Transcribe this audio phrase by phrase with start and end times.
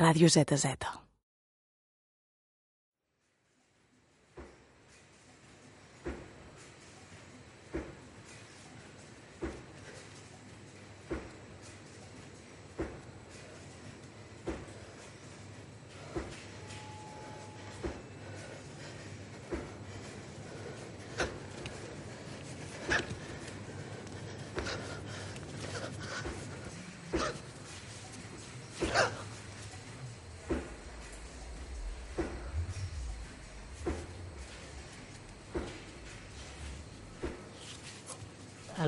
[0.00, 0.66] Ràdio ZZ.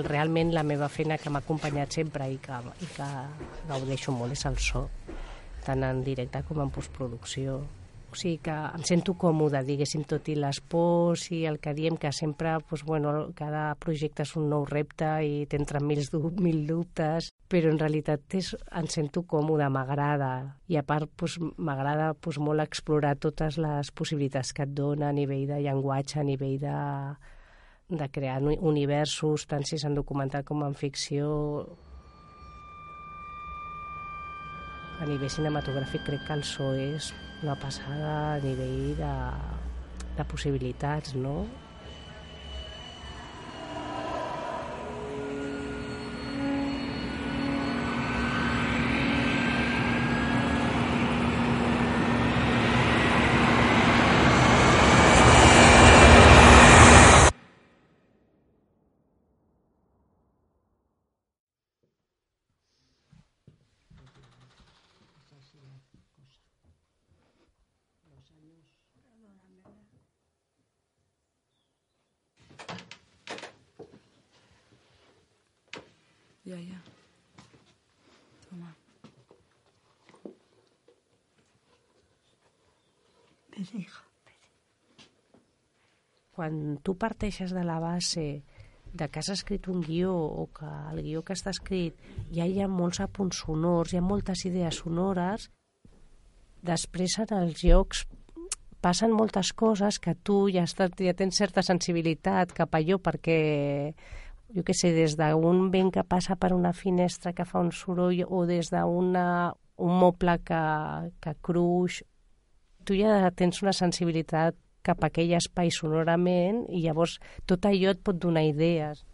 [0.09, 3.11] Realment la meva feina que m'ha acompanyat sempre i que, i que
[3.69, 4.88] gaudeixo molt és el so,
[5.66, 7.61] tant en directe com en postproducció.
[8.12, 11.95] O sigui que em sento còmode, diguéssim, tot i les pors i el que diem,
[11.97, 16.03] que sempre, doncs, bueno, cada projecte és un nou repte i t'entren mil,
[16.45, 20.33] mil dubtes, però en realitat és, em sento còmode, m'agrada.
[20.69, 25.17] I a part, doncs, m'agrada doncs, molt explorar totes les possibilitats que et dona a
[25.17, 26.77] nivell de llenguatge, a nivell de,
[27.98, 31.29] de crear universos, tant si és en documental com en ficció.
[35.03, 37.11] A nivell cinematogràfic crec que el so és
[37.43, 39.13] una passada a nivell de,
[40.17, 41.43] de possibilitats, no?
[76.53, 76.81] Ja, ja.
[78.45, 78.75] Toma.
[83.55, 84.02] Vés, hija.
[86.36, 88.42] Quan tu parteixes de la base
[88.92, 91.96] de que has escrit un guió o que el guió que està escrit
[92.36, 95.48] ja hi ha molts apunts sonors, hi ha moltes idees sonores,
[96.61, 98.05] després en els llocs
[98.84, 103.40] passen moltes coses que tu ja, estàs, ja tens certa sensibilitat cap a allò perquè
[104.55, 108.24] jo que sé, des d'un vent que passa per una finestra que fa un soroll
[108.29, 109.14] o des d'un
[109.79, 110.63] moble que,
[111.20, 112.02] que cruix,
[112.85, 118.02] tu ja tens una sensibilitat cap a aquell espai sonorament i llavors tot allò et
[118.02, 119.05] pot donar idees.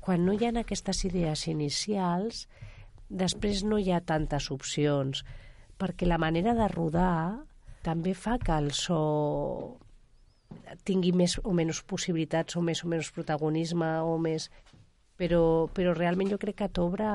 [0.00, 2.46] Quan no hi ha aquestes idees inicials,
[3.10, 5.22] després no hi ha tantes opcions,
[5.78, 7.44] perquè la manera de rodar
[7.84, 9.76] també fa que el so
[10.84, 14.48] tingui més o menys possibilitats o més o menys protagonisme o més
[15.20, 17.08] però, però realment jo crec que t'obre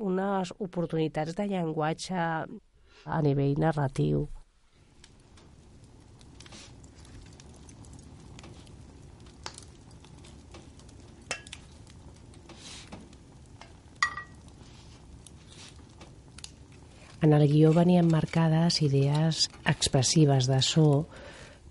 [0.00, 2.22] unes oportunitats de llenguatge
[3.04, 4.24] a nivell narratiu.
[17.24, 20.88] En el guió venien marcades idees expressives de so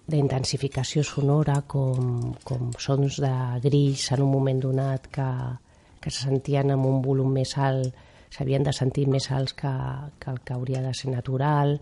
[0.08, 3.34] d'intensificació sonora com, com sons de
[3.64, 5.28] grills en un moment donat que,
[6.04, 7.94] que se sentien amb un volum més alt,
[8.34, 9.72] s'havien de sentir més alts que,
[10.20, 11.78] que el que hauria de ser natural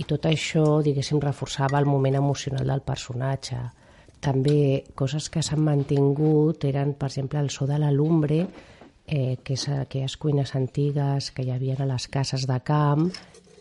[0.00, 3.58] i tot això, diguéssim, reforçava el moment emocional del personatge.
[4.20, 8.40] També coses que s'han mantingut eren, per exemple, el so de la lumbre,
[9.06, 13.10] eh, que és aquelles cuines antigues que hi havia a les cases de camp,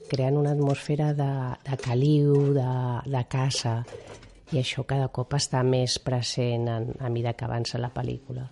[0.09, 1.31] creant una atmosfera de,
[1.65, 2.69] de caliu, de,
[3.05, 3.79] de casa,
[4.51, 8.47] i això cada cop està més present en, a mesura que avança la pel·lícula.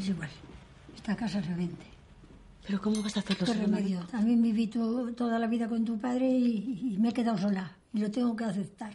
[0.00, 0.30] Es igual.
[0.96, 1.86] Esta casa se vende.
[2.66, 3.46] ¿Pero cómo vas a hacerlo?
[3.46, 4.00] ¿Qué remedio?
[4.10, 7.76] También viví to- toda la vida con tu padre y, y me he quedado sola.
[7.92, 8.92] Y lo tengo que aceptar.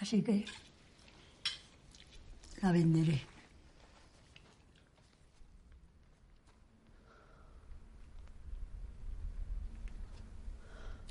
[0.00, 0.44] Así que
[2.62, 3.22] la venderé.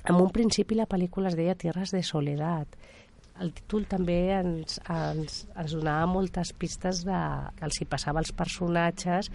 [0.04, 2.74] En un principi la pel·lícula es deia Tierras de Soledat.
[3.40, 7.20] El títol també ens, ens, ens donava moltes pistes de,
[7.56, 9.30] que els hi passava als personatges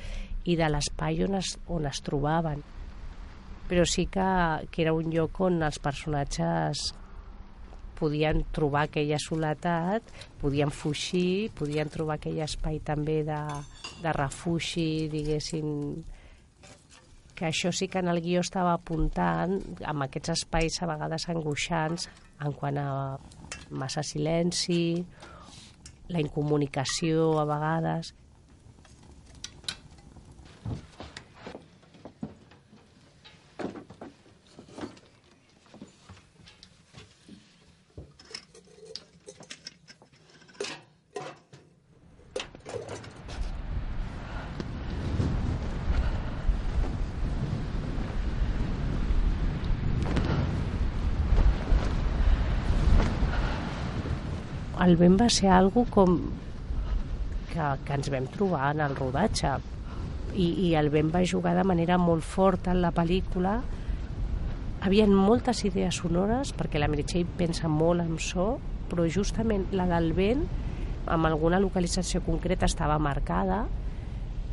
[0.45, 2.61] i de l'espai on, es, on es trobaven.
[3.69, 4.29] Però sí que,
[4.69, 6.91] que era un lloc on els personatges
[7.99, 10.05] podien trobar aquella soledat,
[10.39, 13.41] podien fugir, podien trobar aquell espai també de,
[14.05, 15.73] de refugi, diguéssim,
[17.39, 19.55] que això sí que en el guió estava apuntant
[19.87, 22.09] amb aquests espais a vegades angoixants
[22.43, 22.89] en quant a
[23.71, 25.05] massa silenci,
[26.11, 28.11] la incomunicació a vegades.
[54.85, 56.15] El vent va ser algo com
[57.49, 59.57] que, que ens vam trobar en el rodatge.
[60.39, 63.59] I, i el vent va jugar de manera molt forta en la pel·lícula.
[64.85, 68.53] Havien moltes idees sonores perquè la Meritxell pensa molt en so
[68.89, 70.45] però justament la del vent
[71.09, 73.65] amb alguna localització concreta estava marcada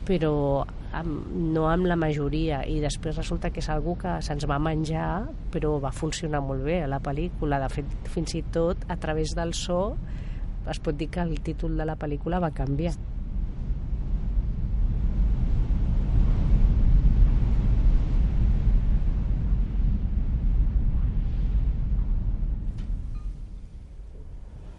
[0.06, 0.64] però
[0.96, 2.62] amb, no amb la majoria.
[2.64, 6.82] I després resulta que és algú que se'ns va menjar però va funcionar molt bé
[6.84, 7.60] a la pel·lícula.
[7.62, 9.96] De fet fins i tot a través del so
[10.70, 12.96] es pot dir que el títol de la pel·lícula va canviar.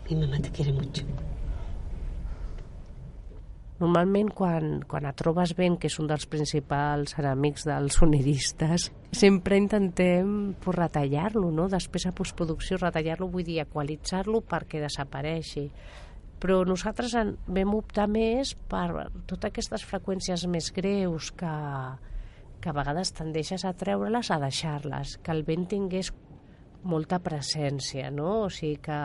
[0.09, 1.03] Mi mamá te quiere mucho.
[3.77, 9.59] Normalment, quan, quan et trobes vent, que és un dels principals enemics dels sonidistes, sempre
[9.61, 11.67] intentem pues, retallar-lo, no?
[11.69, 15.67] Després a postproducció retallar-lo, vull dir, equalitzar-lo perquè desapareixi.
[16.41, 18.89] Però nosaltres en, vam optar més per
[19.29, 21.53] totes aquestes freqüències més greus que,
[22.61, 26.11] que a vegades tendeixes a treure-les, a deixar-les, que el vent tingués
[26.87, 28.47] molta presència, no?
[28.47, 29.01] O sigui que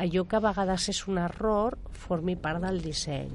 [0.00, 1.76] allò que a vegades és un error
[2.06, 3.34] formi part del disseny.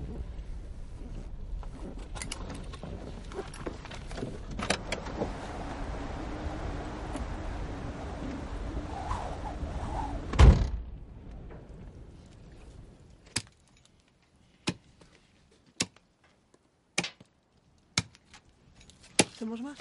[19.35, 19.77] ¿Hacemos más?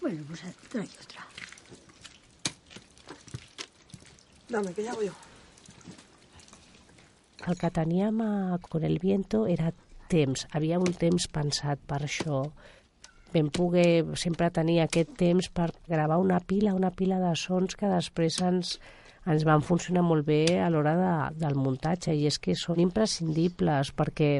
[0.00, 0.88] Bueno, pues trae
[4.50, 5.12] Dame, que ya hago yo.
[7.46, 9.72] El que teníem a Con el Viento era
[10.08, 12.42] temps, havia un temps pensat per això.
[13.30, 17.88] Vam poder sempre tenir aquest temps per gravar una pila, una pila de sons que
[17.88, 18.74] després ens,
[19.24, 23.94] ens van funcionar molt bé a l'hora de, del muntatge i és que són imprescindibles
[23.94, 24.32] perquè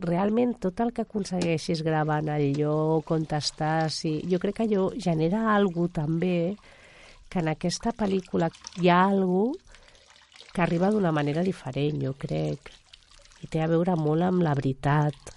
[0.00, 4.66] realment tot el que aconsegueixis gravar en el lloc on estàs, i jo crec que
[4.66, 6.56] allò genera algo també
[7.28, 9.42] que en aquesta pel·lícula hi ha algo
[10.52, 12.72] que arriba d'una manera diferent, jo crec.
[13.44, 15.34] I té a veure molt amb la veritat.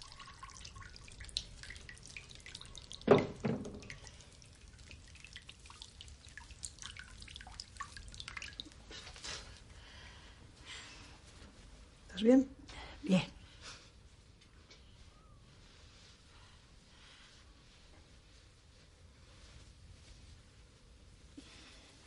[12.08, 12.22] ¿Estás?
[12.24, 12.61] Bien.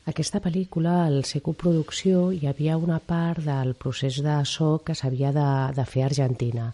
[0.05, 5.31] Aquesta pel·lícula, al ser coproducció, hi havia una part del procés de so que s'havia
[5.33, 6.67] de, de fer a Argentina.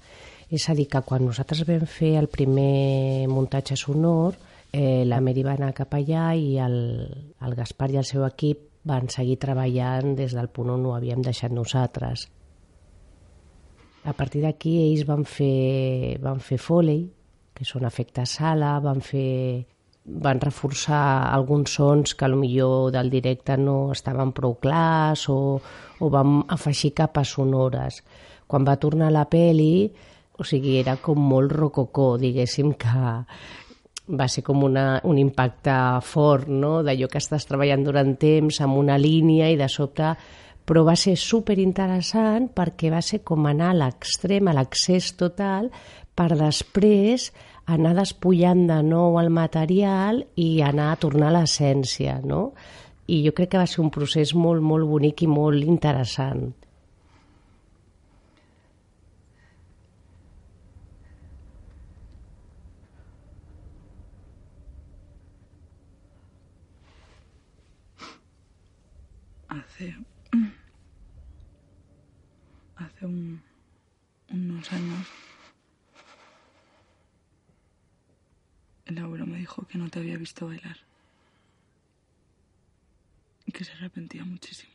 [0.51, 4.35] És a dir, que quan nosaltres vam fer el primer muntatge sonor,
[4.73, 6.77] eh, la Meri va anar cap allà i el,
[7.47, 11.23] el Gaspar i el seu equip van seguir treballant des del punt on ho havíem
[11.23, 12.27] deixat nosaltres.
[14.11, 17.05] A partir d'aquí ells van fer, van fer Foley,
[17.55, 19.69] que són efectes sala, van fer
[20.05, 25.61] van reforçar alguns sons que millor del directe no estaven prou clars o,
[26.01, 28.03] o vam afegir capes sonores.
[28.47, 29.91] Quan va tornar la peli,
[30.39, 33.07] o sigui, era com molt rococó, diguéssim que
[34.11, 38.81] va ser com una, un impacte fort, no?, d'allò que estàs treballant durant temps amb
[38.81, 40.15] una línia i de sobte
[40.71, 45.67] però va ser super interessant perquè va ser com anar a l'extrem, a l'accés total,
[46.15, 47.31] per després
[47.77, 52.43] anar despullant de nou el material i anar a tornar a l'essència, no?
[53.11, 56.51] I jo crec que va ser un procés molt, molt bonic i molt interessant.
[69.49, 69.95] hace
[72.77, 73.43] hace un-
[74.31, 75.07] unos años
[78.91, 80.77] el abuelo me dijo que no te había visto bailar
[83.47, 84.73] y que se arrepentía muchísimo.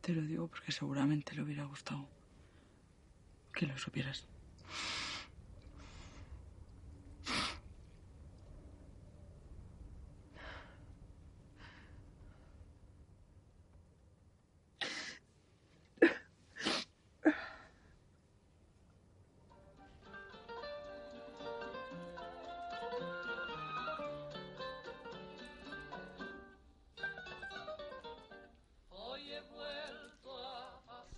[0.00, 2.08] Te lo digo porque seguramente le hubiera gustado
[3.54, 4.26] que lo supieras.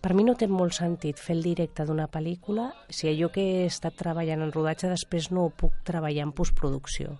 [0.04, 3.62] Per mi no té molt sentit fer el directe d'una pel·lícula si allò que he
[3.64, 7.14] estat treballant en rodatge després no ho puc treballar en postproducció.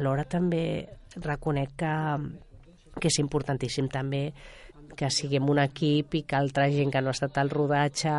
[0.00, 0.64] Alhora també
[1.22, 1.92] reconec que,
[2.98, 4.24] que és importantíssim també
[4.98, 8.16] que siguem un equip i que altra gent que no ha estat al rodatge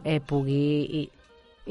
[0.00, 1.04] eh, pugui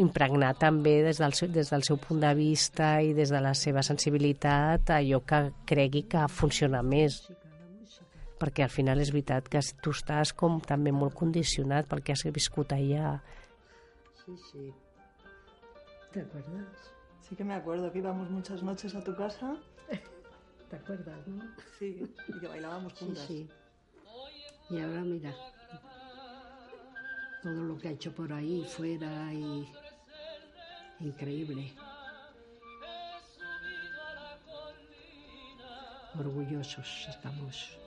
[0.05, 3.57] impregnar també des del, seu, des del seu punt de vista i des de la
[3.57, 7.23] seva sensibilitat allò que cregui que funciona més
[8.41, 12.23] perquè al final és veritat que tu estàs com també molt condicionat pel que has
[12.33, 13.19] viscut allà.
[14.25, 14.65] Sí, sí.
[16.11, 16.89] ¿Te acuerdas?
[17.27, 19.55] Sí que me acuerdo que íbamos muchas noches a tu casa.
[20.69, 21.43] ¿Te acuerdas, no?
[21.77, 23.25] Sí, y que bailábamos Sí, juntas.
[23.27, 23.49] sí.
[24.69, 25.33] Y ahora mira,
[27.43, 29.67] todo lo que ha hecho por ahí, fuera y...
[30.99, 31.73] Increíble.
[36.19, 37.77] Orgullosos estamos.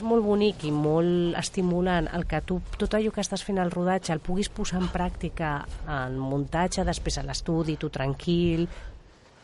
[0.00, 3.68] És molt bonic i molt estimulant el que tu, tot allò que estàs fent al
[3.74, 5.50] rodatge el puguis posar en pràctica
[5.84, 8.64] en muntatge, després a l'estudi, tu tranquil,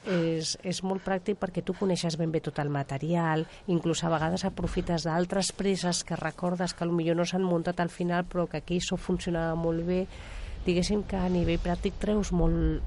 [0.09, 4.47] és, és molt pràctic perquè tu coneixes ben bé tot el material, inclús a vegades
[4.49, 8.81] aprofites d'altres preses que recordes que millor no s'han muntat al final però que aquí
[8.81, 10.07] això funcionava molt bé.
[10.65, 12.81] Diguéssim que a nivell pràctic treus molt,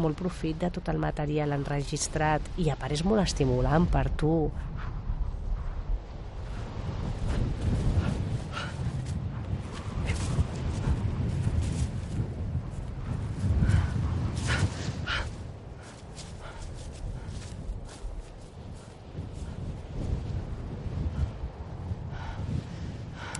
[0.00, 4.48] molt profit de tot el material enregistrat i a part és molt estimulant per tu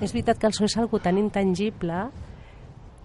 [0.01, 2.07] és veritat que el so és algo tan intangible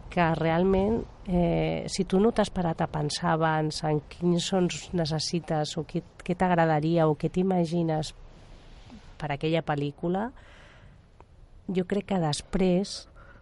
[0.10, 5.76] que realment, eh, si tu no t'has parat a pensar abans en quins sons necessites
[5.76, 8.14] o què, què t'agradaria o què t'imagines
[9.20, 10.30] per aquella pel·lícula,
[11.68, 12.96] jo crec que després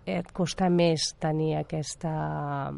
[0.10, 2.74] et costa més tenir aquesta,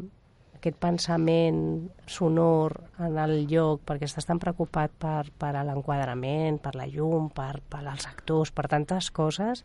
[0.58, 6.86] aquest pensament sonor en el lloc perquè estàs tan preocupat per, per l'enquadrament, per la
[6.90, 9.64] llum, per, per als actors, per tantes coses,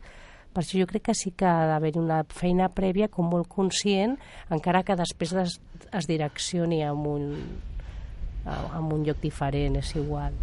[0.51, 4.17] per això jo crec que sí que ha d'haver una feina prèvia com molt conscient,
[4.51, 5.60] encara que després es,
[5.91, 7.27] es direccioni en un,
[8.46, 10.36] en un lloc diferent, és igual.